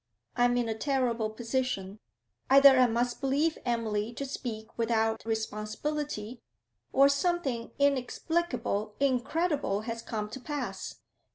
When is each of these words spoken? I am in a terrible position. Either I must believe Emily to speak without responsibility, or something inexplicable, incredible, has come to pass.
I 0.35 0.45
am 0.45 0.57
in 0.57 0.67
a 0.67 0.73
terrible 0.73 1.29
position. 1.29 1.99
Either 2.49 2.69
I 2.79 2.87
must 2.87 3.21
believe 3.21 3.59
Emily 3.65 4.13
to 4.13 4.25
speak 4.25 4.75
without 4.75 5.23
responsibility, 5.25 6.41
or 6.91 7.07
something 7.07 7.69
inexplicable, 7.77 8.95
incredible, 8.99 9.81
has 9.81 10.01
come 10.01 10.27
to 10.31 10.39
pass. 10.39 10.95